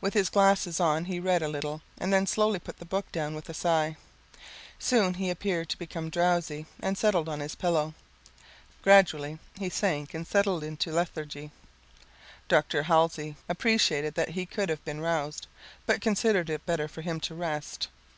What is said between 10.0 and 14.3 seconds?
and settled into a lethargy. Dr. Halsey appreciated that